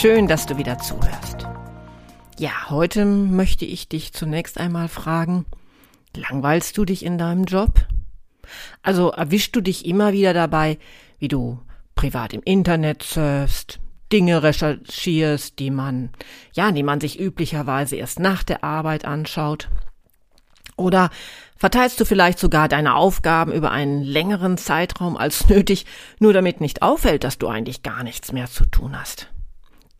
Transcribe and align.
Schön, 0.00 0.28
dass 0.28 0.46
du 0.46 0.56
wieder 0.58 0.78
zuhörst. 0.78 1.48
Ja, 2.38 2.70
heute 2.70 3.04
möchte 3.04 3.64
ich 3.64 3.88
dich 3.88 4.12
zunächst 4.12 4.58
einmal 4.60 4.86
fragen, 4.86 5.44
langweilst 6.14 6.78
du 6.78 6.84
dich 6.84 7.04
in 7.04 7.18
deinem 7.18 7.46
Job? 7.46 7.84
Also 8.80 9.10
erwischst 9.10 9.56
du 9.56 9.60
dich 9.60 9.84
immer 9.86 10.12
wieder 10.12 10.32
dabei, 10.32 10.78
wie 11.18 11.26
du 11.26 11.58
privat 11.96 12.32
im 12.32 12.42
Internet 12.44 13.02
surfst, 13.02 13.80
Dinge 14.12 14.44
recherchierst, 14.44 15.58
die 15.58 15.72
man, 15.72 16.10
ja, 16.52 16.70
die 16.70 16.84
man 16.84 17.00
sich 17.00 17.18
üblicherweise 17.18 17.96
erst 17.96 18.20
nach 18.20 18.44
der 18.44 18.62
Arbeit 18.62 19.04
anschaut? 19.04 19.68
Oder 20.76 21.10
verteilst 21.56 21.98
du 21.98 22.04
vielleicht 22.04 22.38
sogar 22.38 22.68
deine 22.68 22.94
Aufgaben 22.94 23.50
über 23.50 23.72
einen 23.72 24.04
längeren 24.04 24.58
Zeitraum 24.58 25.16
als 25.16 25.48
nötig, 25.48 25.86
nur 26.20 26.32
damit 26.32 26.60
nicht 26.60 26.82
auffällt, 26.82 27.24
dass 27.24 27.38
du 27.38 27.48
eigentlich 27.48 27.82
gar 27.82 28.04
nichts 28.04 28.30
mehr 28.30 28.46
zu 28.46 28.64
tun 28.64 28.96
hast? 28.96 29.28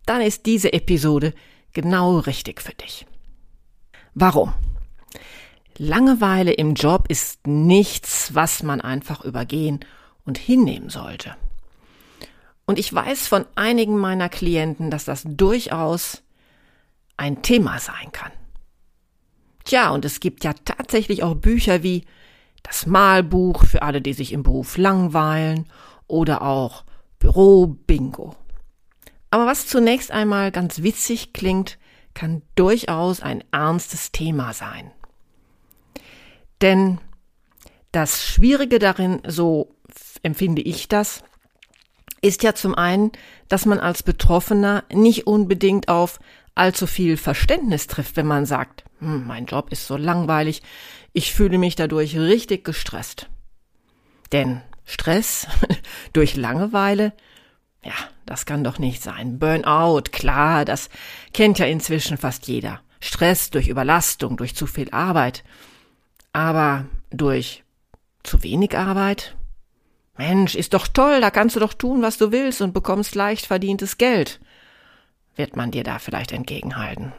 Dann 0.09 0.23
ist 0.23 0.47
diese 0.47 0.73
Episode 0.73 1.34
genau 1.75 2.20
richtig 2.20 2.62
für 2.62 2.73
dich. 2.73 3.05
Warum? 4.14 4.55
Langeweile 5.77 6.53
im 6.53 6.73
Job 6.73 7.05
ist 7.11 7.47
nichts, 7.47 8.34
was 8.34 8.62
man 8.62 8.81
einfach 8.81 9.23
übergehen 9.23 9.81
und 10.25 10.39
hinnehmen 10.39 10.89
sollte. 10.89 11.36
Und 12.64 12.79
ich 12.79 12.91
weiß 12.91 13.29
von 13.29 13.45
einigen 13.55 13.98
meiner 13.98 14.31
Klienten, 14.31 14.91
dass 14.91 15.05
das 15.05 15.25
durchaus 15.27 16.23
ein 17.19 17.42
Thema 17.42 17.79
sein 17.79 18.11
kann. 18.11 18.33
Tja, 19.64 19.91
und 19.91 20.06
es 20.06 20.20
gibt 20.20 20.42
ja 20.42 20.55
tatsächlich 20.64 21.23
auch 21.23 21.34
Bücher 21.34 21.83
wie 21.83 22.06
das 22.62 22.86
Malbuch 22.86 23.67
für 23.67 23.83
alle, 23.83 24.01
die 24.01 24.14
sich 24.14 24.33
im 24.33 24.42
Beruf 24.42 24.79
langweilen 24.79 25.67
oder 26.06 26.41
auch 26.41 26.84
Büro 27.19 27.67
Bingo. 27.67 28.34
Aber 29.31 29.47
was 29.47 29.67
zunächst 29.67 30.11
einmal 30.11 30.51
ganz 30.51 30.83
witzig 30.83 31.33
klingt, 31.33 31.79
kann 32.15 32.43
durchaus 32.55 33.21
ein 33.21 33.45
ernstes 33.53 34.11
Thema 34.11 34.53
sein. 34.53 34.91
Denn 36.61 36.98
das 37.93 38.27
Schwierige 38.27 38.79
darin, 38.79 39.20
so 39.27 39.75
empfinde 40.23 40.62
ich 40.62 40.89
das, 40.89 41.23
ist 42.20 42.43
ja 42.43 42.55
zum 42.55 42.75
einen, 42.75 43.12
dass 43.48 43.67
man 43.67 43.79
als 43.79 44.03
Betroffener 44.03 44.85
nicht 44.93 45.27
unbedingt 45.27 45.89
auf 45.89 46.19
allzu 46.55 46.87
viel 46.87 47.17
Verständnis 47.17 47.87
trifft, 47.87 48.17
wenn 48.17 48.27
man 48.27 48.45
sagt, 48.45 48.85
hm, 48.98 49.27
mein 49.27 49.47
Job 49.47 49.70
ist 49.70 49.87
so 49.87 49.97
langweilig, 49.97 50.63
ich 51.13 51.33
fühle 51.33 51.58
mich 51.58 51.77
dadurch 51.77 52.19
richtig 52.19 52.64
gestresst. 52.64 53.29
Denn 54.33 54.61
Stress 54.85 55.47
durch 56.13 56.35
Langeweile, 56.35 57.13
ja, 57.89 57.95
das 58.27 58.47
kann 58.47 58.65
doch 58.65 58.79
nicht 58.79 59.03
sein. 59.03 59.39
Burnout, 59.39 60.11
klar, 60.13 60.65
das 60.65 60.89
kennt 61.33 61.59
ja 61.59 61.67
inzwischen 61.67 62.17
fast 62.17 62.47
jeder. 62.47 62.81
Stress 63.01 63.51
durch 63.51 63.69
Überlastung, 63.69 64.37
durch 64.37 64.55
zu 64.55 64.67
viel 64.67 64.91
Arbeit. 64.91 65.43
Aber 66.33 66.87
durch 67.11 67.65
zu 68.23 68.43
wenig 68.43 68.77
Arbeit? 68.77 69.37
Mensch, 70.17 70.55
ist 70.55 70.75
doch 70.75 70.89
toll, 70.89 71.21
da 71.21 71.31
kannst 71.31 71.57
du 71.57 71.61
doch 71.61 71.75
tun, 71.75 72.03
was 72.03 72.19
du 72.19 72.33
willst 72.33 72.61
und 72.61 72.75
bekommst 72.75 73.15
leicht 73.15 73.47
verdientes 73.47 73.99
Geld 73.99 74.41
wird 75.39 75.57
man 75.57 75.70
dir 75.70 75.85
da 75.85 75.99
vielleicht 75.99 76.33
entgegenhalten. 76.33 77.13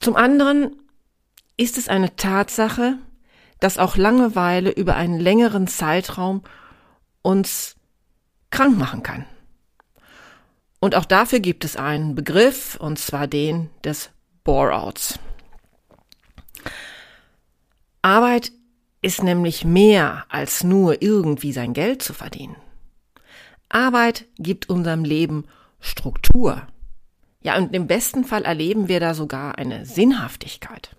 Zum 0.00 0.16
anderen 0.16 0.74
ist 1.56 1.76
es 1.76 1.88
eine 1.88 2.16
Tatsache, 2.16 2.94
dass 3.60 3.78
auch 3.78 3.96
Langeweile 3.96 4.70
über 4.70 4.96
einen 4.96 5.20
längeren 5.20 5.66
Zeitraum 5.66 6.42
uns 7.22 7.76
krank 8.50 8.78
machen 8.78 9.02
kann. 9.02 9.24
Und 10.80 10.94
auch 10.94 11.04
dafür 11.04 11.40
gibt 11.40 11.64
es 11.64 11.76
einen 11.76 12.14
Begriff, 12.14 12.76
und 12.76 12.98
zwar 12.98 13.26
den 13.26 13.70
des 13.84 14.10
Boreouts. 14.44 15.18
Arbeit 18.02 18.52
ist 19.02 19.22
nämlich 19.22 19.64
mehr 19.64 20.24
als 20.28 20.64
nur 20.64 21.02
irgendwie 21.02 21.52
sein 21.52 21.72
Geld 21.72 22.02
zu 22.02 22.14
verdienen. 22.14 22.56
Arbeit 23.68 24.26
gibt 24.38 24.68
unserem 24.68 25.04
Leben 25.04 25.44
Struktur. 25.80 26.66
Ja, 27.40 27.56
und 27.56 27.74
im 27.74 27.86
besten 27.86 28.24
Fall 28.24 28.44
erleben 28.44 28.88
wir 28.88 28.98
da 28.98 29.14
sogar 29.14 29.58
eine 29.58 29.84
Sinnhaftigkeit. 29.84 30.96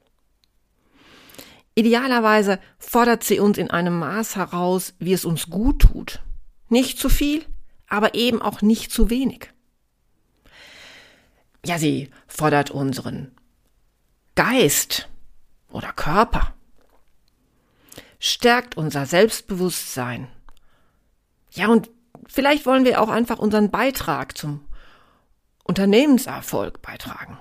Idealerweise 1.76 2.60
fordert 2.78 3.24
sie 3.24 3.40
uns 3.40 3.58
in 3.58 3.72
einem 3.72 3.98
Maß 4.00 4.36
heraus, 4.36 4.94
wie 5.00 5.14
es 5.14 5.26
uns 5.26 5.50
gut 5.50 5.80
tut. 5.82 6.22
Nicht 6.70 7.00
zu 7.00 7.10
viel, 7.10 7.46
aber 7.88 8.16
eben 8.16 8.42
auch 8.42 8.62
nicht 8.62 8.92
zu 8.92 9.10
wenig. 9.10 9.52
Ja, 11.66 11.78
sie 11.78 12.10
fordert 12.28 12.72
unseren 12.72 13.32
Geist 14.36 15.10
oder 15.70 15.92
Körper, 15.92 16.54
stärkt 18.20 18.78
unser 18.78 19.06
Selbstbewusstsein. 19.06 20.30
Ja, 21.52 21.68
und 21.68 21.90
vielleicht 22.28 22.66
wollen 22.66 22.86
wir 22.86 23.02
auch 23.02 23.10
einfach 23.10 23.40
unseren 23.40 23.72
Beitrag 23.72 24.38
zum 24.38 24.66
Unternehmenserfolg 25.64 26.82
beitragen. 26.82 27.38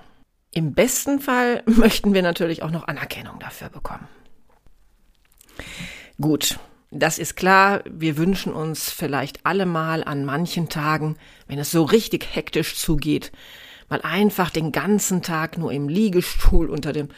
Im 0.51 0.73
besten 0.73 1.19
Fall 1.19 1.63
möchten 1.65 2.13
wir 2.13 2.21
natürlich 2.21 2.63
auch 2.63 2.71
noch 2.71 2.87
Anerkennung 2.87 3.39
dafür 3.39 3.69
bekommen. 3.69 4.07
Gut, 6.19 6.59
das 6.91 7.19
ist 7.19 7.35
klar, 7.35 7.83
wir 7.89 8.17
wünschen 8.17 8.53
uns 8.53 8.89
vielleicht 8.89 9.45
alle 9.45 9.65
mal 9.65 10.03
an 10.03 10.25
manchen 10.25 10.69
Tagen, 10.69 11.17
wenn 11.47 11.59
es 11.59 11.71
so 11.71 11.83
richtig 11.83 12.35
hektisch 12.35 12.77
zugeht, 12.77 13.31
mal 13.89 14.01
einfach 14.01 14.49
den 14.49 14.71
ganzen 14.71 15.21
Tag 15.21 15.57
nur 15.57 15.71
im 15.71 15.87
Liegestuhl 15.87 16.69
unter 16.69 16.91
dem 16.91 17.09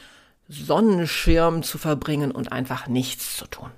Sonnenschirm 0.47 1.63
zu 1.63 1.77
verbringen 1.77 2.31
und 2.31 2.51
einfach 2.51 2.87
nichts 2.87 3.37
zu 3.37 3.47
tun. 3.47 3.71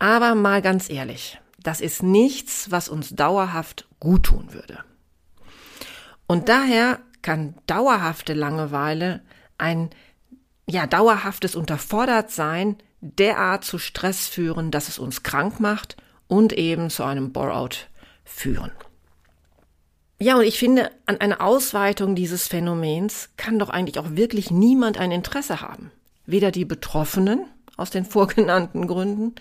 Aber 0.00 0.34
mal 0.34 0.60
ganz 0.62 0.90
ehrlich, 0.90 1.38
das 1.62 1.80
ist 1.80 2.02
nichts, 2.02 2.70
was 2.70 2.88
uns 2.88 3.10
dauerhaft 3.10 3.86
guttun 4.00 4.52
würde. 4.52 4.84
Und 6.26 6.48
daher 6.48 7.00
kann 7.22 7.54
dauerhafte 7.66 8.34
Langeweile 8.34 9.22
ein 9.58 9.90
ja 10.66 10.86
dauerhaftes 10.86 11.54
Unterfordertsein 11.54 12.76
derart 13.04 13.64
zu 13.64 13.78
Stress 13.78 14.26
führen, 14.26 14.70
dass 14.70 14.88
es 14.88 14.98
uns 14.98 15.22
krank 15.22 15.60
macht 15.60 15.96
und 16.26 16.52
eben 16.52 16.90
zu 16.90 17.04
einem 17.04 17.32
Bore-out 17.32 17.88
führen. 18.24 18.72
Ja, 20.18 20.36
und 20.36 20.44
ich 20.44 20.58
finde, 20.58 20.90
an 21.06 21.20
einer 21.20 21.40
Ausweitung 21.40 22.14
dieses 22.14 22.48
Phänomens 22.48 23.30
kann 23.36 23.58
doch 23.58 23.68
eigentlich 23.68 23.98
auch 23.98 24.12
wirklich 24.12 24.50
niemand 24.50 24.98
ein 24.98 25.10
Interesse 25.10 25.60
haben. 25.60 25.90
Weder 26.24 26.50
die 26.50 26.64
Betroffenen 26.64 27.44
aus 27.76 27.90
den 27.90 28.04
vorgenannten 28.06 28.86
Gründen, 28.86 29.34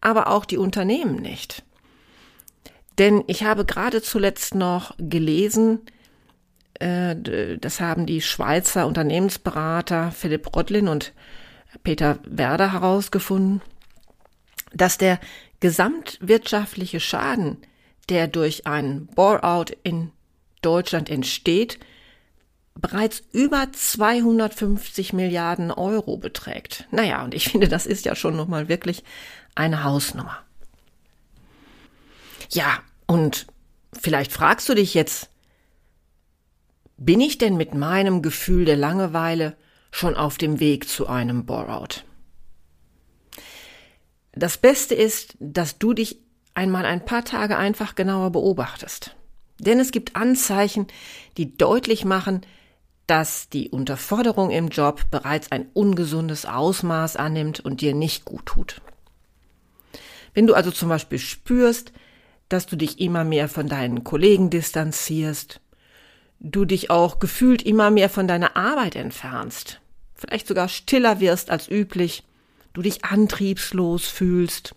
aber 0.00 0.28
auch 0.28 0.44
die 0.44 0.58
Unternehmen 0.58 1.16
nicht. 1.16 1.62
Denn 2.98 3.22
ich 3.26 3.44
habe 3.44 3.64
gerade 3.64 4.02
zuletzt 4.02 4.54
noch 4.54 4.94
gelesen, 4.98 5.80
äh, 6.80 7.14
das 7.58 7.80
haben 7.80 8.06
die 8.06 8.22
Schweizer 8.22 8.86
Unternehmensberater 8.86 10.10
Philipp 10.12 10.56
Rottlin 10.56 10.88
und 10.88 11.12
Peter 11.82 12.18
Werder 12.24 12.72
herausgefunden, 12.72 13.62
dass 14.72 14.98
der 14.98 15.20
gesamtwirtschaftliche 15.60 17.00
Schaden, 17.00 17.58
der 18.08 18.28
durch 18.28 18.66
einen 18.66 19.06
Bore-out 19.06 19.76
in 19.82 20.12
Deutschland 20.62 21.10
entsteht, 21.10 21.78
bereits 22.74 23.22
über 23.32 23.68
250 23.72 25.12
Milliarden 25.12 25.70
Euro 25.70 26.16
beträgt. 26.18 26.86
Naja, 26.90 27.24
und 27.24 27.34
ich 27.34 27.48
finde, 27.48 27.68
das 27.68 27.86
ist 27.86 28.04
ja 28.04 28.14
schon 28.14 28.36
nochmal 28.36 28.68
wirklich 28.68 29.02
eine 29.54 29.84
Hausnummer. 29.84 30.38
Ja, 32.50 32.80
und 33.06 33.46
vielleicht 33.98 34.32
fragst 34.32 34.68
du 34.68 34.74
dich 34.74 34.94
jetzt, 34.94 35.30
bin 36.98 37.20
ich 37.20 37.38
denn 37.38 37.56
mit 37.56 37.74
meinem 37.74 38.22
Gefühl 38.22 38.64
der 38.64 38.76
Langeweile 38.76 39.56
schon 39.90 40.14
auf 40.14 40.38
dem 40.38 40.60
Weg 40.60 40.88
zu 40.88 41.06
einem 41.06 41.46
Bore-out. 41.46 42.04
Das 44.32 44.58
Beste 44.58 44.94
ist, 44.94 45.36
dass 45.40 45.78
du 45.78 45.94
dich 45.94 46.20
einmal 46.54 46.84
ein 46.84 47.04
paar 47.04 47.24
Tage 47.24 47.56
einfach 47.56 47.94
genauer 47.94 48.30
beobachtest. 48.30 49.16
Denn 49.58 49.80
es 49.80 49.90
gibt 49.90 50.16
Anzeichen, 50.16 50.86
die 51.36 51.56
deutlich 51.56 52.04
machen, 52.04 52.42
dass 53.06 53.48
die 53.48 53.70
Unterforderung 53.70 54.50
im 54.50 54.68
Job 54.68 55.10
bereits 55.10 55.52
ein 55.52 55.68
ungesundes 55.72 56.44
Ausmaß 56.44 57.16
annimmt 57.16 57.60
und 57.60 57.80
dir 57.80 57.94
nicht 57.94 58.24
gut 58.24 58.46
tut. 58.46 58.82
Wenn 60.34 60.46
du 60.46 60.54
also 60.54 60.70
zum 60.70 60.88
Beispiel 60.88 61.18
spürst, 61.18 61.92
dass 62.48 62.66
du 62.66 62.76
dich 62.76 63.00
immer 63.00 63.24
mehr 63.24 63.48
von 63.48 63.68
deinen 63.68 64.04
Kollegen 64.04 64.50
distanzierst, 64.50 65.60
du 66.38 66.64
dich 66.64 66.90
auch 66.90 67.18
gefühlt 67.18 67.62
immer 67.62 67.90
mehr 67.90 68.10
von 68.10 68.28
deiner 68.28 68.56
Arbeit 68.56 68.96
entfernst, 68.96 69.80
vielleicht 70.14 70.46
sogar 70.46 70.68
stiller 70.68 71.20
wirst 71.20 71.50
als 71.50 71.68
üblich, 71.68 72.24
du 72.72 72.82
dich 72.82 73.04
antriebslos 73.04 74.06
fühlst, 74.06 74.74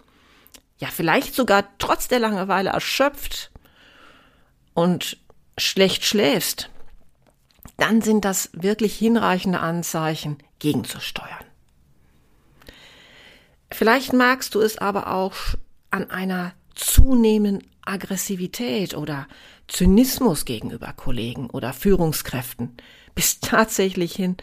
ja 0.78 0.88
vielleicht 0.88 1.36
sogar 1.36 1.66
trotz 1.78 2.08
der 2.08 2.20
Langeweile 2.20 2.70
erschöpft 2.70 3.52
und 4.74 5.18
schlecht 5.58 6.06
schläfst, 6.06 6.70
dann 7.78 8.02
sind 8.02 8.26
das 8.26 8.50
wirklich 8.54 8.98
hinreichende 8.98 9.60
Anzeichen, 9.60 10.38
gegenzusteuern. 10.60 11.46
Vielleicht 13.72 14.14
magst 14.14 14.56
du 14.56 14.62
es 14.62 14.78
aber 14.78 15.14
auch 15.14 15.36
an 15.92 16.10
einer 16.10 16.54
zunehmenden 16.80 17.68
Aggressivität 17.82 18.96
oder 18.96 19.28
Zynismus 19.68 20.46
gegenüber 20.46 20.94
Kollegen 20.94 21.50
oder 21.50 21.74
Führungskräften 21.74 22.78
bis 23.16 23.40
tatsächlich 23.40 24.16
hin 24.16 24.38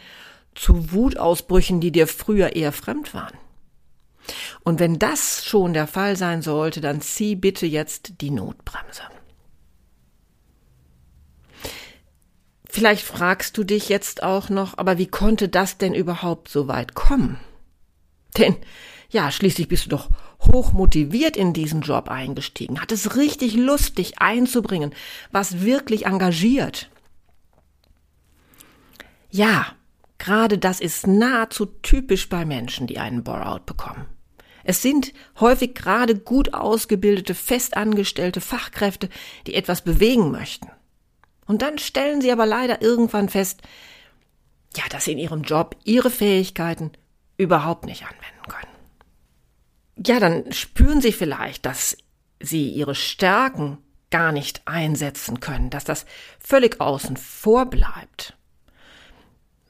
zu 0.53 0.91
Wutausbrüchen, 0.91 1.81
die 1.81 1.91
dir 1.91 2.07
früher 2.07 2.55
eher 2.55 2.71
fremd 2.71 3.13
waren. 3.13 3.37
Und 4.63 4.79
wenn 4.79 4.99
das 4.99 5.45
schon 5.45 5.73
der 5.73 5.87
Fall 5.87 6.17
sein 6.17 6.41
sollte, 6.41 6.81
dann 6.81 7.01
zieh 7.01 7.35
bitte 7.35 7.65
jetzt 7.65 8.21
die 8.21 8.31
Notbremse. 8.31 9.03
Vielleicht 12.69 13.03
fragst 13.03 13.57
du 13.57 13.63
dich 13.63 13.89
jetzt 13.89 14.21
auch 14.21 14.49
noch, 14.49 14.77
aber 14.77 14.97
wie 14.97 15.07
konnte 15.07 15.49
das 15.49 15.77
denn 15.77 15.95
überhaupt 15.95 16.49
so 16.49 16.67
weit 16.67 16.93
kommen? 16.93 17.39
Denn 18.37 18.55
ja, 19.09 19.31
schließlich 19.31 19.67
bist 19.67 19.85
du 19.85 19.89
doch 19.89 20.09
hoch 20.51 20.73
motiviert 20.73 21.37
in 21.37 21.53
diesen 21.53 21.81
Job 21.81 22.09
eingestiegen, 22.09 22.81
hattest 22.81 23.15
richtig 23.15 23.55
Lust, 23.55 23.97
dich 23.97 24.19
einzubringen, 24.19 24.93
was 25.31 25.61
wirklich 25.61 26.05
engagiert. 26.05 26.89
Ja, 29.29 29.67
gerade 30.17 30.57
das 30.57 30.79
ist 30.79 31.07
nahezu 31.07 31.65
typisch 31.65 32.29
bei 32.29 32.45
Menschen, 32.45 32.87
die 32.87 32.99
einen 32.99 33.23
Bore-out 33.23 33.65
bekommen. 33.65 34.05
Es 34.63 34.81
sind 34.81 35.13
häufig 35.39 35.75
gerade 35.75 36.15
gut 36.17 36.53
ausgebildete, 36.53 37.33
festangestellte 37.35 38.41
Fachkräfte, 38.41 39.09
die 39.45 39.55
etwas 39.55 39.81
bewegen 39.81 40.31
möchten. 40.31 40.67
Und 41.45 41.61
dann 41.61 41.77
stellen 41.77 42.21
sie 42.21 42.31
aber 42.31 42.45
leider 42.45 42.81
irgendwann 42.81 43.29
fest, 43.29 43.61
ja, 44.75 44.83
dass 44.89 45.05
sie 45.05 45.13
in 45.13 45.17
ihrem 45.17 45.43
Job 45.43 45.77
ihre 45.85 46.09
Fähigkeiten 46.09 46.91
überhaupt 47.37 47.85
nicht 47.85 48.03
anwenden 48.03 48.49
können. 48.49 48.76
Ja, 50.05 50.19
dann 50.19 50.51
spüren 50.51 51.01
sie 51.01 51.11
vielleicht, 51.11 51.65
dass 51.65 51.97
sie 52.39 52.69
ihre 52.69 52.95
Stärken 52.95 53.79
gar 54.09 54.31
nicht 54.31 54.61
einsetzen 54.65 55.39
können, 55.39 55.69
dass 55.69 55.83
das 55.83 56.05
völlig 56.39 56.79
außen 56.79 57.17
vor 57.17 57.65
bleibt. 57.65 58.37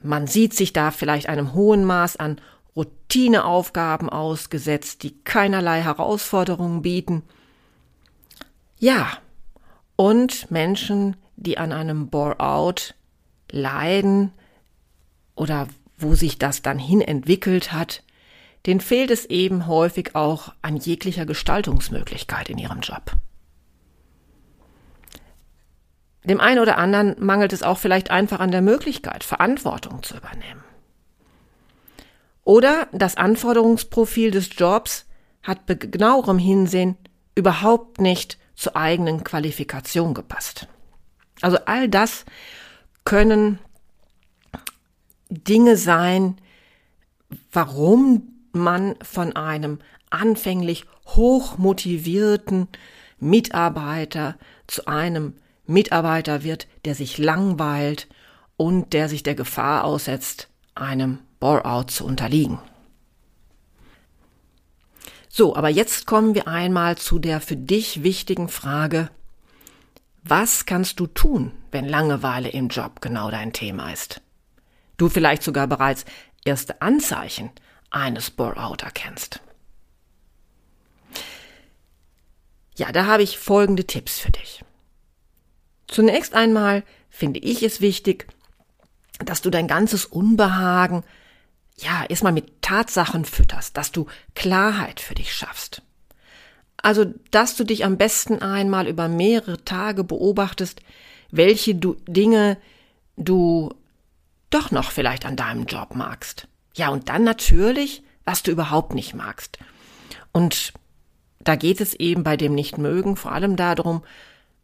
Man 0.01 0.27
sieht 0.27 0.53
sich 0.53 0.74
da 0.74 0.91
vielleicht 0.91 1.27
einem 1.27 1.53
hohen 1.53 1.83
Maß 1.83 2.18
an 2.18 2.39
Routineaufgaben 2.75 4.09
ausgesetzt, 4.09 5.01
die 5.01 5.18
keinerlei 5.24 5.81
Herausforderungen 5.81 6.83
bieten. 6.83 7.23
Ja, 8.77 9.18
und 9.95 10.51
Menschen, 10.51 11.15
die 11.35 11.57
an 11.57 11.71
einem 11.71 12.09
Bore-out 12.09 12.94
leiden 13.51 14.31
oder 15.35 15.68
wo 15.97 16.13
sich 16.13 16.38
das 16.38 16.62
dann 16.62 16.77
hin 16.77 17.01
entwickelt 17.01 17.71
hat, 17.71 18.03
denen 18.67 18.81
fehlt 18.81 19.11
es 19.11 19.25
eben 19.25 19.65
häufig 19.65 20.13
auch 20.13 20.53
an 20.61 20.75
jeglicher 20.75 21.25
Gestaltungsmöglichkeit 21.25 22.49
in 22.49 22.57
ihrem 22.57 22.81
Job. 22.81 23.13
Dem 26.25 26.41
einen 26.41 26.59
oder 26.59 26.77
anderen 26.77 27.15
mangelt 27.17 27.53
es 27.53 27.63
auch 27.63 27.77
vielleicht 27.77 28.11
einfach 28.11 28.41
an 28.41 28.51
der 28.51 28.61
Möglichkeit, 28.61 29.23
Verantwortung 29.23 30.03
zu 30.03 30.17
übernehmen. 30.17 30.65
Oder 32.43 32.89
das 32.91 33.15
Anforderungsprofil 33.15 34.31
des 34.31 34.49
Jobs 34.57 35.05
hat 35.43 35.65
bei 35.65 35.75
genauerem 35.75 36.37
Hinsehen 36.37 36.97
überhaupt 37.35 38.01
nicht 38.01 38.37
zur 38.55 38.75
eigenen 38.75 39.23
Qualifikation 39.23 40.13
gepasst. 40.13 40.67
Also 41.39 41.57
all 41.65 41.87
das 41.87 42.25
können 43.05 43.59
Dinge 45.29 45.77
sein, 45.77 46.37
warum 47.53 48.36
man 48.57 48.95
von 49.01 49.36
einem 49.36 49.80
anfänglich 50.09 50.86
hochmotivierten 51.07 52.68
Mitarbeiter 53.19 54.36
zu 54.68 54.88
einem 54.88 55.36
Mitarbeiter 55.65 56.44
wird, 56.44 56.68
der 56.86 56.95
sich 56.95 57.18
langweilt 57.18 58.07
und 58.56 58.94
der 58.94 59.09
sich 59.09 59.24
der 59.24 59.36
Gefahr 59.36 59.83
aussetzt, 59.83 60.50
einem 60.75 61.19
Bore-out 61.39 61.92
zu 61.92 62.06
unterliegen. 62.06 62.59
So, 65.30 65.56
aber 65.56 65.69
jetzt 65.69 66.07
kommen 66.07 66.33
wir 66.33 66.48
einmal 66.48 66.98
zu 66.98 67.19
der 67.19 67.42
für 67.42 67.56
dich 67.56 68.01
wichtigen 68.04 68.50
Frage, 68.50 69.09
was 70.24 70.65
kannst 70.65 71.00
du 71.00 71.07
tun, 71.07 71.51
wenn 71.71 71.88
Langeweile 71.88 72.50
im 72.50 72.69
Job 72.69 73.01
genau 73.01 73.30
dein 73.30 73.54
Thema 73.54 73.94
ist? 73.94 74.21
Du 74.98 75.09
vielleicht 75.09 75.44
sogar 75.44 75.68
bereits 75.68 76.06
erste 76.44 76.81
Anzeichen 76.81 77.51
eines 77.89 78.31
Bore-out 78.31 78.83
erkennst. 78.83 79.41
Ja, 82.75 82.91
da 82.91 83.05
habe 83.05 83.23
ich 83.23 83.37
folgende 83.37 83.85
Tipps 83.85 84.19
für 84.19 84.31
dich. 84.31 84.63
Zunächst 85.87 86.33
einmal 86.33 86.83
finde 87.09 87.39
ich 87.39 87.63
es 87.63 87.81
wichtig, 87.81 88.27
dass 89.19 89.41
du 89.41 89.49
dein 89.49 89.67
ganzes 89.67 90.06
Unbehagen 90.06 91.03
ja 91.77 92.06
erstmal 92.07 92.33
mit 92.33 92.61
Tatsachen 92.61 93.25
fütterst, 93.25 93.77
dass 93.77 93.91
du 93.91 94.07
Klarheit 94.35 94.99
für 94.99 95.15
dich 95.15 95.33
schaffst. 95.33 95.81
Also, 96.77 97.06
dass 97.31 97.56
du 97.56 97.63
dich 97.63 97.85
am 97.85 97.97
besten 97.97 98.41
einmal 98.41 98.87
über 98.87 99.07
mehrere 99.07 99.63
Tage 99.63 100.03
beobachtest, 100.03 100.81
welche 101.31 101.73
du 101.73 101.95
Dinge 102.07 102.57
du 103.15 103.73
doch 104.51 104.71
noch 104.71 104.91
vielleicht 104.91 105.25
an 105.25 105.35
deinem 105.35 105.65
Job 105.65 105.95
magst. 105.95 106.47
Ja, 106.77 106.89
und 106.89 107.09
dann 107.09 107.23
natürlich, 107.23 108.03
was 108.23 108.43
du 108.43 108.51
überhaupt 108.51 108.93
nicht 108.93 109.15
magst. 109.15 109.57
Und 110.31 110.73
da 111.39 111.55
geht 111.55 111.81
es 111.81 111.95
eben 111.95 112.23
bei 112.23 112.37
dem 112.37 112.53
Nichtmögen 112.53 113.15
vor 113.15 113.31
allem 113.31 113.55
darum, 113.55 114.03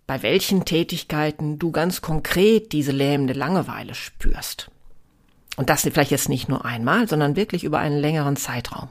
bei 0.06 0.22
welchen 0.22 0.64
Tätigkeiten 0.64 1.58
du 1.58 1.72
ganz 1.72 2.02
konkret 2.02 2.72
diese 2.72 2.92
lähmende 2.92 3.34
Langeweile 3.34 3.96
spürst. 3.96 4.70
Und 5.58 5.70
das 5.70 5.82
vielleicht 5.82 6.12
jetzt 6.12 6.30
nicht 6.30 6.50
nur 6.50 6.66
einmal, 6.66 7.08
sondern 7.08 7.36
wirklich 7.36 7.64
über 7.64 7.80
einen 7.80 8.00
längeren 8.00 8.36
Zeitraum. 8.36 8.90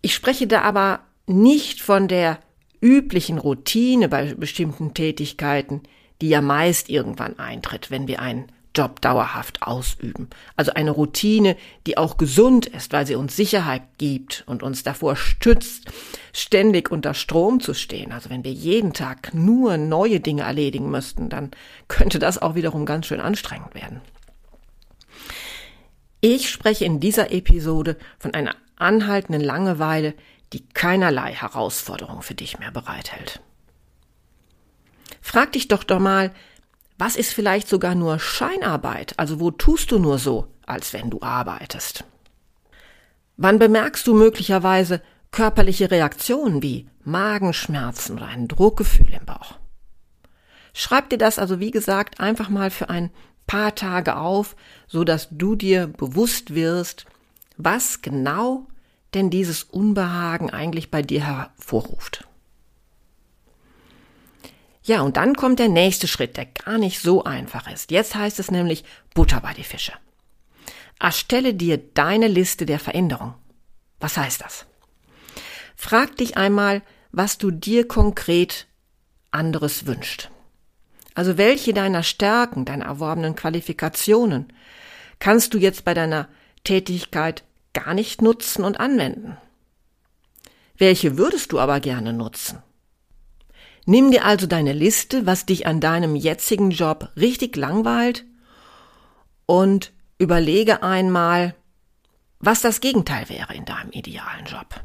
Ich 0.00 0.14
spreche 0.14 0.46
da 0.46 0.62
aber 0.62 1.00
nicht 1.26 1.80
von 1.80 2.06
der 2.06 2.38
üblichen 2.80 3.38
Routine 3.38 4.08
bei 4.08 4.34
bestimmten 4.34 4.94
Tätigkeiten, 4.94 5.82
die 6.20 6.28
ja 6.28 6.40
meist 6.40 6.88
irgendwann 6.88 7.38
eintritt, 7.40 7.90
wenn 7.90 8.06
wir 8.06 8.20
einen 8.20 8.52
Job 8.76 9.00
dauerhaft 9.00 9.62
ausüben. 9.62 10.28
Also 10.54 10.72
eine 10.74 10.90
Routine, 10.90 11.56
die 11.86 11.96
auch 11.96 12.18
gesund 12.18 12.66
ist, 12.66 12.92
weil 12.92 13.06
sie 13.06 13.14
uns 13.14 13.34
Sicherheit 13.34 13.82
gibt 13.98 14.44
und 14.46 14.62
uns 14.62 14.82
davor 14.82 15.16
stützt, 15.16 15.86
ständig 16.32 16.90
unter 16.90 17.14
Strom 17.14 17.60
zu 17.60 17.72
stehen. 17.72 18.12
Also 18.12 18.28
wenn 18.28 18.44
wir 18.44 18.52
jeden 18.52 18.92
Tag 18.92 19.32
nur 19.32 19.78
neue 19.78 20.20
Dinge 20.20 20.42
erledigen 20.42 20.90
müssten, 20.90 21.28
dann 21.28 21.50
könnte 21.88 22.18
das 22.18 22.40
auch 22.40 22.54
wiederum 22.54 22.84
ganz 22.84 23.06
schön 23.06 23.20
anstrengend 23.20 23.74
werden. 23.74 24.00
Ich 26.20 26.50
spreche 26.50 26.84
in 26.84 27.00
dieser 27.00 27.32
Episode 27.32 27.96
von 28.18 28.34
einer 28.34 28.54
anhaltenden 28.76 29.42
Langeweile, 29.42 30.14
die 30.52 30.66
keinerlei 30.68 31.32
Herausforderung 31.32 32.22
für 32.22 32.34
dich 32.34 32.58
mehr 32.58 32.70
bereithält. 32.70 33.40
Frag 35.20 35.52
dich 35.52 35.68
doch 35.68 35.84
doch 35.84 35.98
mal, 35.98 36.32
was 36.98 37.16
ist 37.16 37.32
vielleicht 37.32 37.68
sogar 37.68 37.94
nur 37.94 38.18
Scheinarbeit? 38.18 39.14
Also 39.18 39.40
wo 39.40 39.50
tust 39.50 39.90
du 39.90 39.98
nur 39.98 40.18
so, 40.18 40.48
als 40.66 40.92
wenn 40.92 41.10
du 41.10 41.20
arbeitest? 41.20 42.04
Wann 43.36 43.58
bemerkst 43.58 44.06
du 44.06 44.14
möglicherweise 44.14 45.02
körperliche 45.30 45.90
Reaktionen 45.90 46.62
wie 46.62 46.88
Magenschmerzen 47.04 48.16
oder 48.16 48.26
ein 48.26 48.48
Druckgefühl 48.48 49.12
im 49.12 49.26
Bauch? 49.26 49.56
Schreib 50.72 51.10
dir 51.10 51.18
das 51.18 51.38
also, 51.38 51.60
wie 51.60 51.70
gesagt, 51.70 52.20
einfach 52.20 52.48
mal 52.48 52.70
für 52.70 52.88
ein 52.88 53.10
paar 53.46 53.74
Tage 53.74 54.16
auf, 54.16 54.56
so 54.86 55.04
dass 55.04 55.28
du 55.30 55.54
dir 55.54 55.86
bewusst 55.86 56.54
wirst, 56.54 57.06
was 57.56 58.02
genau 58.02 58.66
denn 59.14 59.30
dieses 59.30 59.62
Unbehagen 59.64 60.50
eigentlich 60.50 60.90
bei 60.90 61.02
dir 61.02 61.24
hervorruft. 61.24 62.26
Ja, 64.86 65.00
und 65.00 65.16
dann 65.16 65.34
kommt 65.34 65.58
der 65.58 65.68
nächste 65.68 66.06
Schritt, 66.06 66.36
der 66.36 66.46
gar 66.46 66.78
nicht 66.78 67.00
so 67.00 67.24
einfach 67.24 67.70
ist. 67.70 67.90
Jetzt 67.90 68.14
heißt 68.14 68.38
es 68.38 68.52
nämlich 68.52 68.84
Butter 69.14 69.40
bei 69.40 69.52
die 69.52 69.64
Fische. 69.64 69.92
Erstelle 71.00 71.54
dir 71.54 71.76
deine 71.76 72.28
Liste 72.28 72.66
der 72.66 72.78
Veränderung. 72.78 73.34
Was 73.98 74.16
heißt 74.16 74.40
das? 74.40 74.64
Frag 75.74 76.16
dich 76.16 76.36
einmal, 76.36 76.82
was 77.10 77.36
du 77.36 77.50
dir 77.50 77.88
konkret 77.88 78.68
anderes 79.32 79.86
wünscht. 79.86 80.30
Also 81.14 81.36
welche 81.36 81.74
deiner 81.74 82.04
Stärken, 82.04 82.64
deiner 82.64 82.84
erworbenen 82.84 83.34
Qualifikationen 83.34 84.52
kannst 85.18 85.52
du 85.52 85.58
jetzt 85.58 85.84
bei 85.84 85.94
deiner 85.94 86.28
Tätigkeit 86.62 87.42
gar 87.72 87.92
nicht 87.92 88.22
nutzen 88.22 88.64
und 88.64 88.78
anwenden? 88.78 89.36
Welche 90.78 91.18
würdest 91.18 91.50
du 91.50 91.58
aber 91.58 91.80
gerne 91.80 92.12
nutzen? 92.12 92.62
Nimm 93.86 94.10
dir 94.10 94.24
also 94.24 94.48
deine 94.48 94.72
Liste, 94.72 95.26
was 95.26 95.46
dich 95.46 95.66
an 95.66 95.80
deinem 95.80 96.16
jetzigen 96.16 96.72
Job 96.72 97.10
richtig 97.16 97.56
langweilt 97.56 98.24
und 99.46 99.92
überlege 100.18 100.82
einmal, 100.82 101.54
was 102.40 102.60
das 102.60 102.80
Gegenteil 102.80 103.28
wäre 103.28 103.54
in 103.54 103.64
deinem 103.64 103.92
idealen 103.92 104.44
Job. 104.44 104.80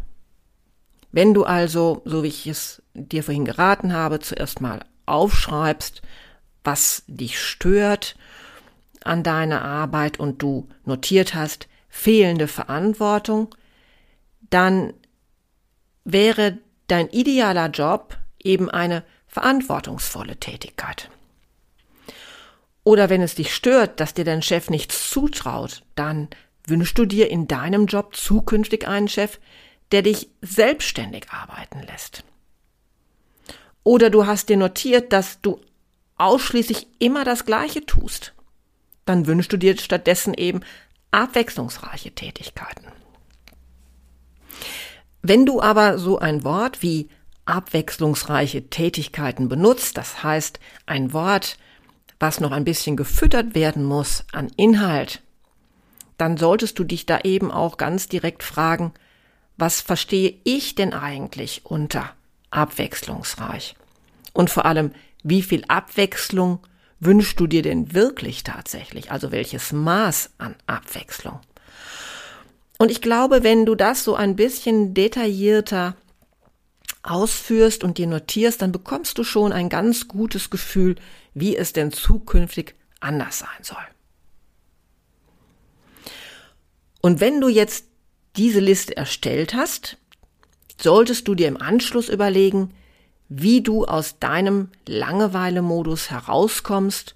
Wenn 1.11 1.33
du 1.33 1.43
also, 1.43 2.03
so 2.05 2.21
wie 2.21 2.27
ich 2.27 2.45
es 2.45 2.83
dir 2.93 3.23
vorhin 3.23 3.43
geraten 3.43 3.91
habe, 3.91 4.19
zuerst 4.19 4.61
mal 4.61 4.85
aufschreibst, 5.07 6.03
was 6.63 7.03
dich 7.07 7.39
stört 7.39 8.15
an 9.03 9.23
deiner 9.23 9.63
Arbeit 9.63 10.19
und 10.19 10.43
du 10.43 10.69
notiert 10.85 11.33
hast, 11.33 11.67
fehlende 11.89 12.47
Verantwortung, 12.47 13.53
dann 14.51 14.93
wäre 16.03 16.59
dein 16.87 17.09
idealer 17.09 17.69
Job 17.69 18.20
eben 18.45 18.69
eine 18.69 19.03
verantwortungsvolle 19.27 20.37
Tätigkeit. 20.37 21.09
Oder 22.83 23.09
wenn 23.09 23.21
es 23.21 23.35
dich 23.35 23.53
stört, 23.53 23.99
dass 23.99 24.13
dir 24.13 24.25
dein 24.25 24.41
Chef 24.41 24.69
nichts 24.69 25.09
zutraut, 25.09 25.83
dann 25.95 26.29
wünschst 26.65 26.97
du 26.97 27.05
dir 27.05 27.29
in 27.29 27.47
deinem 27.47 27.85
Job 27.85 28.15
zukünftig 28.15 28.87
einen 28.87 29.07
Chef, 29.07 29.39
der 29.91 30.01
dich 30.01 30.29
selbstständig 30.41 31.29
arbeiten 31.31 31.81
lässt. 31.83 32.23
Oder 33.83 34.09
du 34.09 34.25
hast 34.25 34.49
dir 34.49 34.57
notiert, 34.57 35.11
dass 35.11 35.41
du 35.41 35.59
ausschließlich 36.17 36.87
immer 36.99 37.23
das 37.23 37.45
Gleiche 37.45 37.85
tust. 37.85 38.33
Dann 39.05 39.25
wünschst 39.25 39.51
du 39.51 39.57
dir 39.57 39.77
stattdessen 39.77 40.33
eben 40.33 40.61
abwechslungsreiche 41.09 42.11
Tätigkeiten. 42.11 42.85
Wenn 45.23 45.45
du 45.45 45.61
aber 45.61 45.97
so 45.97 46.19
ein 46.19 46.43
Wort 46.43 46.81
wie 46.81 47.09
abwechslungsreiche 47.45 48.69
Tätigkeiten 48.69 49.49
benutzt, 49.49 49.97
das 49.97 50.23
heißt 50.23 50.59
ein 50.85 51.13
Wort, 51.13 51.57
was 52.19 52.39
noch 52.39 52.51
ein 52.51 52.65
bisschen 52.65 52.95
gefüttert 52.95 53.55
werden 53.55 53.83
muss 53.83 54.25
an 54.31 54.51
Inhalt, 54.55 55.21
dann 56.17 56.37
solltest 56.37 56.77
du 56.77 56.83
dich 56.83 57.05
da 57.05 57.21
eben 57.21 57.51
auch 57.51 57.77
ganz 57.77 58.07
direkt 58.07 58.43
fragen, 58.43 58.93
was 59.57 59.81
verstehe 59.81 60.35
ich 60.43 60.75
denn 60.75 60.93
eigentlich 60.93 61.65
unter 61.65 62.11
abwechslungsreich? 62.51 63.75
Und 64.33 64.49
vor 64.49 64.65
allem, 64.65 64.91
wie 65.23 65.41
viel 65.41 65.63
Abwechslung 65.67 66.59
wünschst 66.99 67.39
du 67.39 67.47
dir 67.47 67.63
denn 67.63 67.93
wirklich 67.93 68.43
tatsächlich? 68.43 69.11
Also 69.11 69.31
welches 69.31 69.71
Maß 69.71 70.31
an 70.37 70.55
Abwechslung? 70.67 71.39
Und 72.77 72.91
ich 72.91 73.01
glaube, 73.01 73.43
wenn 73.43 73.65
du 73.65 73.75
das 73.75 74.03
so 74.03 74.15
ein 74.15 74.35
bisschen 74.35 74.93
detaillierter 74.93 75.95
ausführst 77.03 77.83
und 77.83 77.97
dir 77.97 78.07
notierst, 78.07 78.61
dann 78.61 78.71
bekommst 78.71 79.17
du 79.17 79.23
schon 79.23 79.51
ein 79.51 79.69
ganz 79.69 80.07
gutes 80.07 80.49
Gefühl, 80.49 80.95
wie 81.33 81.55
es 81.55 81.73
denn 81.73 81.91
zukünftig 81.91 82.75
anders 82.99 83.39
sein 83.39 83.49
soll. 83.61 83.77
Und 87.01 87.19
wenn 87.19 87.41
du 87.41 87.47
jetzt 87.47 87.85
diese 88.35 88.59
Liste 88.59 88.95
erstellt 88.95 89.53
hast, 89.53 89.97
solltest 90.79 91.27
du 91.27 91.35
dir 91.35 91.47
im 91.47 91.57
Anschluss 91.57 92.09
überlegen, 92.09 92.73
wie 93.27 93.61
du 93.61 93.85
aus 93.85 94.19
deinem 94.19 94.69
Langeweile-Modus 94.87 96.11
herauskommst 96.11 97.15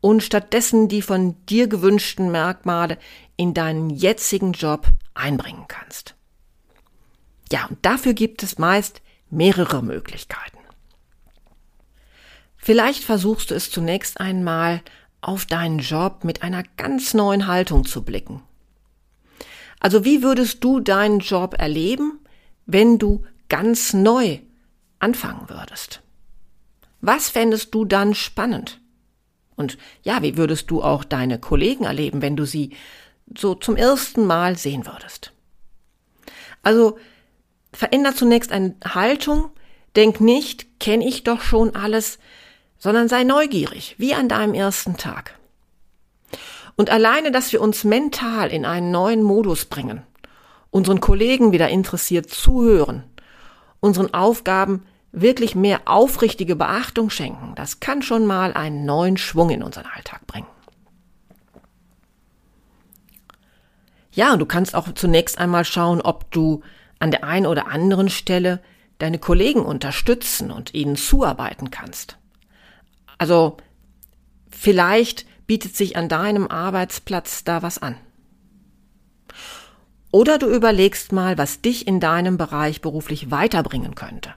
und 0.00 0.22
stattdessen 0.22 0.88
die 0.88 1.02
von 1.02 1.34
dir 1.46 1.66
gewünschten 1.66 2.30
Merkmale 2.30 2.98
in 3.36 3.54
deinen 3.54 3.90
jetzigen 3.90 4.52
Job 4.52 4.86
einbringen 5.14 5.64
kannst. 5.66 6.14
Ja, 7.50 7.66
und 7.66 7.78
dafür 7.82 8.12
gibt 8.12 8.42
es 8.42 8.58
meist 8.58 9.00
mehrere 9.34 9.82
Möglichkeiten. 9.82 10.58
Vielleicht 12.56 13.04
versuchst 13.04 13.50
du 13.50 13.54
es 13.54 13.70
zunächst 13.70 14.20
einmal 14.20 14.80
auf 15.20 15.44
deinen 15.44 15.80
Job 15.80 16.24
mit 16.24 16.42
einer 16.42 16.62
ganz 16.76 17.12
neuen 17.14 17.46
Haltung 17.46 17.84
zu 17.84 18.02
blicken. 18.02 18.42
Also 19.80 20.04
wie 20.04 20.22
würdest 20.22 20.64
du 20.64 20.80
deinen 20.80 21.18
Job 21.18 21.56
erleben, 21.58 22.20
wenn 22.64 22.98
du 22.98 23.24
ganz 23.50 23.92
neu 23.92 24.38
anfangen 24.98 25.48
würdest? 25.48 26.00
Was 27.02 27.28
fändest 27.28 27.74
du 27.74 27.84
dann 27.84 28.14
spannend? 28.14 28.80
Und 29.56 29.76
ja, 30.02 30.22
wie 30.22 30.36
würdest 30.38 30.70
du 30.70 30.82
auch 30.82 31.04
deine 31.04 31.38
Kollegen 31.38 31.84
erleben, 31.84 32.22
wenn 32.22 32.36
du 32.36 32.46
sie 32.46 32.70
so 33.36 33.54
zum 33.54 33.76
ersten 33.76 34.26
Mal 34.26 34.56
sehen 34.56 34.86
würdest? 34.86 35.32
Also 36.62 36.98
veränder 37.74 38.14
zunächst 38.14 38.52
eine 38.52 38.74
Haltung, 38.84 39.50
denk 39.96 40.20
nicht, 40.20 40.80
kenne 40.80 41.06
ich 41.06 41.24
doch 41.24 41.42
schon 41.42 41.74
alles, 41.74 42.18
sondern 42.78 43.08
sei 43.08 43.24
neugierig, 43.24 43.94
wie 43.98 44.14
an 44.14 44.28
deinem 44.28 44.54
ersten 44.54 44.96
Tag. 44.96 45.38
Und 46.76 46.90
alleine, 46.90 47.30
dass 47.30 47.52
wir 47.52 47.60
uns 47.60 47.84
mental 47.84 48.50
in 48.50 48.64
einen 48.64 48.90
neuen 48.90 49.22
Modus 49.22 49.64
bringen, 49.64 50.02
unseren 50.70 51.00
Kollegen 51.00 51.52
wieder 51.52 51.68
interessiert 51.68 52.30
zuhören, 52.30 53.04
unseren 53.80 54.12
Aufgaben 54.12 54.84
wirklich 55.12 55.54
mehr 55.54 55.82
aufrichtige 55.84 56.56
Beachtung 56.56 57.10
schenken, 57.10 57.54
das 57.54 57.78
kann 57.78 58.02
schon 58.02 58.26
mal 58.26 58.52
einen 58.54 58.84
neuen 58.84 59.16
Schwung 59.16 59.50
in 59.50 59.62
unseren 59.62 59.86
Alltag 59.86 60.26
bringen. 60.26 60.48
Ja, 64.10 64.36
du 64.36 64.46
kannst 64.46 64.74
auch 64.74 64.92
zunächst 64.94 65.38
einmal 65.38 65.64
schauen, 65.64 66.00
ob 66.00 66.30
du 66.30 66.62
an 67.04 67.10
der 67.10 67.22
einen 67.24 67.44
oder 67.44 67.66
anderen 67.66 68.08
Stelle 68.08 68.62
deine 68.96 69.18
Kollegen 69.18 69.60
unterstützen 69.60 70.50
und 70.50 70.72
ihnen 70.72 70.96
zuarbeiten 70.96 71.70
kannst. 71.70 72.16
Also 73.18 73.58
vielleicht 74.50 75.26
bietet 75.46 75.76
sich 75.76 75.98
an 75.98 76.08
deinem 76.08 76.48
Arbeitsplatz 76.48 77.44
da 77.44 77.60
was 77.60 77.76
an. 77.76 77.96
Oder 80.12 80.38
du 80.38 80.48
überlegst 80.48 81.12
mal, 81.12 81.36
was 81.36 81.60
dich 81.60 81.86
in 81.86 82.00
deinem 82.00 82.38
Bereich 82.38 82.80
beruflich 82.80 83.30
weiterbringen 83.30 83.94
könnte. 83.94 84.32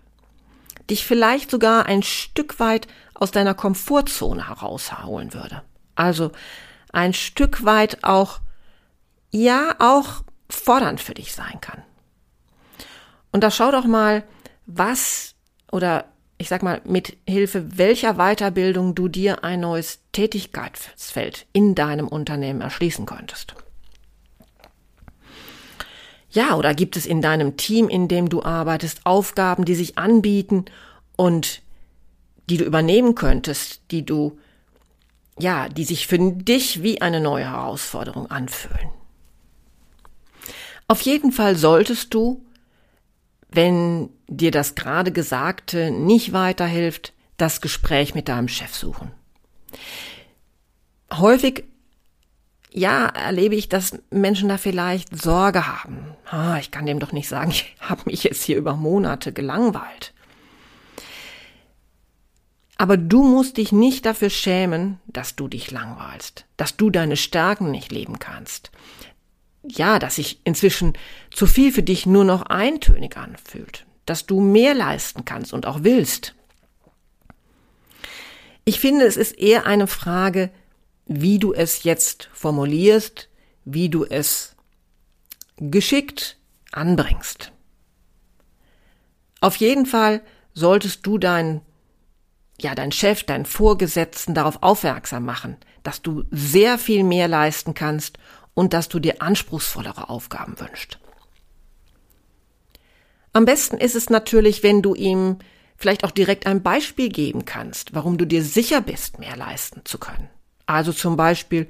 Dich 0.89 1.05
vielleicht 1.05 1.49
sogar 1.49 1.85
ein 1.85 2.03
Stück 2.03 2.59
weit 2.59 2.87
aus 3.13 3.31
deiner 3.31 3.53
Komfortzone 3.53 4.49
herausholen 4.49 5.33
würde. 5.33 5.61
Also 5.95 6.33
ein 6.91 7.13
Stück 7.13 7.63
weit 7.63 8.03
auch, 8.03 8.41
ja, 9.31 9.73
auch 9.79 10.25
fordernd 10.49 10.99
für 10.99 11.13
dich 11.13 11.31
sein 11.31 11.61
kann. 11.61 11.81
Und 13.31 13.43
da 13.43 13.51
schau 13.51 13.71
doch 13.71 13.85
mal, 13.85 14.23
was 14.65 15.35
oder 15.71 16.05
ich 16.37 16.49
sag 16.49 16.61
mal, 16.61 16.81
mit 16.85 17.17
Hilfe 17.27 17.77
welcher 17.77 18.13
Weiterbildung 18.15 18.93
du 18.93 19.07
dir 19.07 19.43
ein 19.43 19.59
neues 19.61 19.99
Tätigkeitsfeld 20.11 21.47
in 21.51 21.73
deinem 21.73 22.07
Unternehmen 22.07 22.61
erschließen 22.61 23.05
könntest. 23.05 23.55
Ja, 26.29 26.55
oder 26.55 26.75
gibt 26.75 26.95
es 26.97 27.05
in 27.05 27.21
deinem 27.21 27.57
Team, 27.57 27.89
in 27.89 28.07
dem 28.07 28.29
du 28.29 28.43
arbeitest, 28.43 29.05
Aufgaben, 29.05 29.65
die 29.65 29.75
sich 29.75 29.97
anbieten 29.97 30.65
und 31.15 31.61
die 32.49 32.57
du 32.57 32.65
übernehmen 32.65 33.15
könntest, 33.15 33.81
die 33.89 34.05
du, 34.05 34.37
ja, 35.39 35.69
die 35.69 35.85
sich 35.85 36.05
für 36.05 36.19
dich 36.19 36.83
wie 36.83 37.01
eine 37.01 37.19
neue 37.19 37.45
Herausforderung 37.45 38.29
anfühlen? 38.29 38.89
Auf 40.87 41.01
jeden 41.01 41.31
Fall 41.31 41.55
solltest 41.55 42.13
du 42.13 42.45
wenn 43.49 44.09
dir 44.27 44.51
das 44.51 44.75
gerade 44.75 45.11
Gesagte 45.11 45.91
nicht 45.91 46.33
weiterhilft, 46.33 47.13
das 47.37 47.61
Gespräch 47.61 48.15
mit 48.15 48.27
deinem 48.27 48.47
Chef 48.47 48.73
suchen. 48.73 49.11
Häufig, 51.13 51.63
ja, 52.71 53.05
erlebe 53.07 53.55
ich, 53.55 53.69
dass 53.69 53.97
Menschen 54.09 54.49
da 54.49 54.57
vielleicht 54.57 55.19
Sorge 55.19 55.67
haben. 55.67 56.15
Ah, 56.25 56.57
ich 56.59 56.71
kann 56.71 56.85
dem 56.85 56.99
doch 56.99 57.11
nicht 57.11 57.29
sagen, 57.29 57.51
ich 57.51 57.75
habe 57.79 58.03
mich 58.05 58.23
jetzt 58.23 58.43
hier 58.43 58.57
über 58.57 58.75
Monate 58.75 59.31
gelangweilt. 59.31 60.13
Aber 62.77 62.97
du 62.97 63.23
musst 63.23 63.57
dich 63.57 63.71
nicht 63.71 64.05
dafür 64.05 64.29
schämen, 64.29 64.99
dass 65.07 65.35
du 65.35 65.47
dich 65.47 65.71
langweilst, 65.71 66.45
dass 66.57 66.77
du 66.77 66.91
deine 66.91 67.17
Stärken 67.17 67.71
nicht 67.71 67.91
leben 67.91 68.19
kannst. 68.19 68.71
Ja, 69.69 69.99
dass 69.99 70.15
sich 70.15 70.39
inzwischen 70.45 70.93
zu 71.29 71.45
viel 71.45 71.71
für 71.71 71.83
dich 71.83 72.05
nur 72.05 72.23
noch 72.23 72.43
eintönig 72.43 73.17
anfühlt, 73.17 73.85
dass 74.05 74.25
du 74.25 74.39
mehr 74.39 74.73
leisten 74.73 75.25
kannst 75.25 75.53
und 75.53 75.65
auch 75.65 75.83
willst. 75.83 76.35
Ich 78.63 78.79
finde, 78.79 79.05
es 79.05 79.17
ist 79.17 79.37
eher 79.37 79.65
eine 79.65 79.87
Frage, 79.87 80.49
wie 81.05 81.39
du 81.39 81.53
es 81.53 81.83
jetzt 81.83 82.29
formulierst, 82.33 83.29
wie 83.65 83.89
du 83.89 84.05
es 84.05 84.55
geschickt 85.57 86.37
anbringst. 86.71 87.51
Auf 89.41 89.57
jeden 89.57 89.85
Fall 89.85 90.21
solltest 90.53 91.05
du 91.05 91.17
deinen 91.17 91.61
ja, 92.59 92.73
dein 92.73 92.91
Chef, 92.91 93.23
deinen 93.23 93.45
Vorgesetzten 93.45 94.33
darauf 94.33 94.63
aufmerksam 94.63 95.25
machen, 95.25 95.57
dass 95.83 96.01
du 96.01 96.23
sehr 96.31 96.77
viel 96.77 97.03
mehr 97.03 97.27
leisten 97.27 97.73
kannst 97.73 98.17
und 98.57 98.73
dass 98.73 98.89
du 98.89 98.97
dir 98.97 99.21
anspruchsvollere 99.21 100.09
Aufgaben 100.09 100.59
wünschst. 100.59 100.97
Am 103.31 103.45
besten 103.45 103.77
ist 103.77 103.95
es 103.95 104.09
natürlich, 104.09 104.63
wenn 104.63 104.81
du 104.81 104.95
ihm 104.95 105.37
vielleicht 105.75 106.03
auch 106.03 106.09
direkt 106.09 106.47
ein 106.47 106.63
Beispiel 106.63 107.09
geben 107.09 107.45
kannst, 107.45 107.93
warum 107.93 108.17
du 108.17 108.25
dir 108.25 108.41
sicher 108.41 108.81
bist, 108.81 109.19
mehr 109.19 109.37
leisten 109.37 109.81
zu 109.85 109.99
können. 109.99 110.27
Also 110.65 110.91
zum 110.91 111.17
Beispiel, 111.17 111.69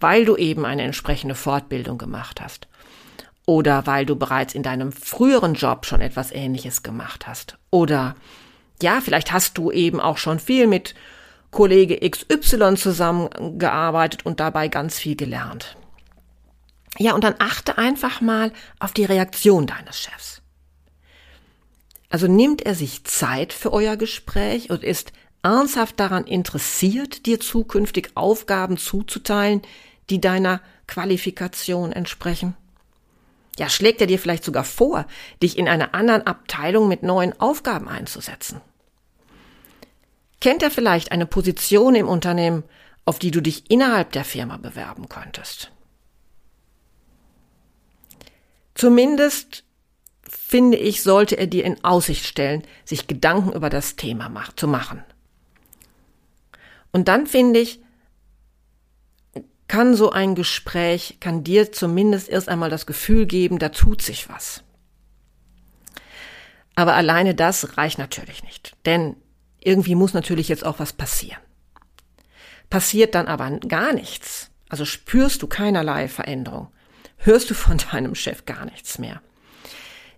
weil 0.00 0.24
du 0.24 0.34
eben 0.34 0.64
eine 0.64 0.82
entsprechende 0.82 1.36
Fortbildung 1.36 1.96
gemacht 1.96 2.40
hast 2.40 2.66
oder 3.46 3.86
weil 3.86 4.04
du 4.04 4.16
bereits 4.16 4.52
in 4.52 4.64
deinem 4.64 4.90
früheren 4.90 5.54
Job 5.54 5.86
schon 5.86 6.00
etwas 6.00 6.32
Ähnliches 6.32 6.82
gemacht 6.82 7.28
hast 7.28 7.56
oder 7.70 8.16
ja, 8.82 9.00
vielleicht 9.00 9.30
hast 9.30 9.58
du 9.58 9.70
eben 9.70 10.00
auch 10.00 10.18
schon 10.18 10.40
viel 10.40 10.66
mit 10.66 10.96
Kollege 11.52 12.00
XY 12.10 12.74
zusammengearbeitet 12.74 14.26
und 14.26 14.40
dabei 14.40 14.66
ganz 14.66 14.98
viel 14.98 15.14
gelernt. 15.14 15.76
Ja, 16.98 17.14
und 17.14 17.24
dann 17.24 17.34
achte 17.38 17.78
einfach 17.78 18.20
mal 18.20 18.52
auf 18.78 18.92
die 18.92 19.04
Reaktion 19.04 19.66
deines 19.66 20.00
Chefs. 20.00 20.42
Also 22.08 22.26
nimmt 22.26 22.62
er 22.62 22.74
sich 22.74 23.04
Zeit 23.04 23.52
für 23.52 23.72
euer 23.72 23.96
Gespräch 23.96 24.70
und 24.70 24.82
ist 24.82 25.12
ernsthaft 25.42 26.00
daran 26.00 26.24
interessiert, 26.24 27.26
dir 27.26 27.40
zukünftig 27.40 28.10
Aufgaben 28.14 28.78
zuzuteilen, 28.78 29.62
die 30.10 30.20
deiner 30.20 30.60
Qualifikation 30.86 31.92
entsprechen? 31.92 32.56
Ja, 33.58 33.68
schlägt 33.68 34.00
er 34.00 34.06
dir 34.06 34.18
vielleicht 34.18 34.44
sogar 34.44 34.64
vor, 34.64 35.06
dich 35.42 35.56
in 35.56 35.68
einer 35.68 35.94
anderen 35.94 36.26
Abteilung 36.26 36.88
mit 36.88 37.02
neuen 37.02 37.38
Aufgaben 37.40 37.88
einzusetzen? 37.88 38.60
Kennt 40.40 40.62
er 40.62 40.70
vielleicht 40.70 41.12
eine 41.12 41.26
Position 41.26 41.94
im 41.94 42.08
Unternehmen, 42.08 42.62
auf 43.04 43.18
die 43.18 43.30
du 43.30 43.40
dich 43.40 43.70
innerhalb 43.70 44.12
der 44.12 44.24
Firma 44.24 44.58
bewerben 44.58 45.08
könntest? 45.08 45.72
Zumindest 48.76 49.64
finde 50.28 50.76
ich, 50.76 51.02
sollte 51.02 51.36
er 51.36 51.46
dir 51.46 51.64
in 51.64 51.82
Aussicht 51.82 52.26
stellen, 52.26 52.62
sich 52.84 53.06
Gedanken 53.06 53.52
über 53.52 53.70
das 53.70 53.96
Thema 53.96 54.30
zu 54.54 54.68
machen. 54.68 55.02
Und 56.92 57.08
dann 57.08 57.26
finde 57.26 57.60
ich, 57.60 57.80
kann 59.66 59.96
so 59.96 60.10
ein 60.10 60.34
Gespräch, 60.34 61.16
kann 61.20 61.42
dir 61.42 61.72
zumindest 61.72 62.28
erst 62.28 62.48
einmal 62.48 62.70
das 62.70 62.86
Gefühl 62.86 63.26
geben, 63.26 63.58
da 63.58 63.70
tut 63.70 64.02
sich 64.02 64.28
was. 64.28 64.62
Aber 66.74 66.94
alleine 66.94 67.34
das 67.34 67.78
reicht 67.78 67.98
natürlich 67.98 68.44
nicht, 68.44 68.76
denn 68.84 69.16
irgendwie 69.58 69.94
muss 69.94 70.12
natürlich 70.12 70.48
jetzt 70.48 70.64
auch 70.64 70.78
was 70.78 70.92
passieren. 70.92 71.40
Passiert 72.68 73.14
dann 73.14 73.26
aber 73.26 73.58
gar 73.60 73.94
nichts, 73.94 74.50
also 74.68 74.84
spürst 74.84 75.42
du 75.42 75.46
keinerlei 75.46 76.08
Veränderung, 76.08 76.68
hörst 77.18 77.50
du 77.50 77.54
von 77.54 77.78
deinem 77.92 78.14
Chef 78.14 78.44
gar 78.46 78.64
nichts 78.64 78.98
mehr. 78.98 79.20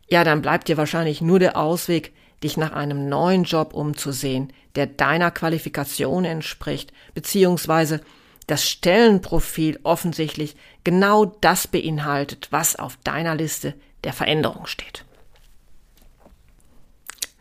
Ja, 0.08 0.24
dann 0.24 0.42
bleibt 0.42 0.68
dir 0.68 0.76
wahrscheinlich 0.76 1.20
nur 1.20 1.38
der 1.38 1.56
Ausweg, 1.56 2.12
dich 2.42 2.56
nach 2.56 2.72
einem 2.72 3.08
neuen 3.08 3.44
Job 3.44 3.74
umzusehen, 3.74 4.52
der 4.74 4.86
deiner 4.86 5.30
Qualifikation 5.30 6.24
entspricht, 6.24 6.92
beziehungsweise 7.14 8.00
das 8.46 8.68
Stellenprofil 8.68 9.78
offensichtlich 9.82 10.56
genau 10.82 11.26
das 11.26 11.66
beinhaltet, 11.66 12.48
was 12.50 12.76
auf 12.76 12.96
deiner 13.04 13.34
Liste 13.34 13.74
der 14.04 14.12
Veränderung 14.12 14.66
steht. 14.66 15.04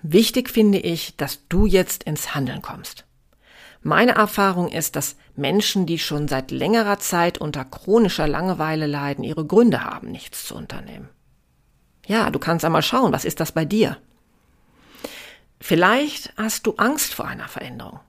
Wichtig 0.02 0.50
finde 0.50 0.80
ich, 0.80 1.16
dass 1.16 1.48
du 1.48 1.66
jetzt 1.66 2.04
ins 2.04 2.36
Handeln 2.36 2.62
kommst. 2.62 3.07
Meine 3.88 4.16
Erfahrung 4.16 4.68
ist, 4.68 4.98
dass 4.98 5.16
Menschen, 5.38 5.86
die 5.86 5.98
schon 5.98 6.28
seit 6.28 6.52
längerer 6.52 7.00
Zeit 7.00 7.38
unter 7.38 7.64
chronischer 7.64 8.28
Langeweile 8.28 8.86
leiden, 8.86 9.24
ihre 9.24 9.46
Gründe 9.46 9.86
haben, 9.86 10.12
nichts 10.12 10.46
zu 10.46 10.56
unternehmen. 10.56 11.08
Ja, 12.06 12.30
du 12.30 12.38
kannst 12.38 12.66
einmal 12.66 12.82
schauen, 12.82 13.14
was 13.14 13.24
ist 13.24 13.40
das 13.40 13.54
bei 13.54 13.64
dir? 13.64 13.96
Vielleicht 15.62 16.34
hast 16.36 16.68
du 16.68 16.74
Angst 16.76 17.14
vor 17.14 17.30
einer 17.30 17.48
Veränderung. 17.48 18.02